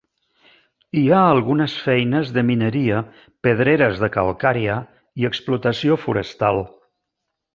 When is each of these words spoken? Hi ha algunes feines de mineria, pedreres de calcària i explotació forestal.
Hi 0.99 1.01
ha 1.09 1.19
algunes 1.33 1.73
feines 1.89 2.31
de 2.37 2.43
mineria, 2.47 3.03
pedreres 3.47 4.01
de 4.05 4.09
calcària 4.17 4.79
i 5.25 5.29
explotació 5.31 5.99
forestal. 6.07 6.65